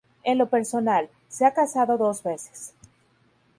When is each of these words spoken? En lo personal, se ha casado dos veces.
En 0.23 0.39
lo 0.39 0.49
personal, 0.49 1.11
se 1.29 1.45
ha 1.45 1.53
casado 1.53 1.95
dos 1.95 2.23
veces. 2.23 2.73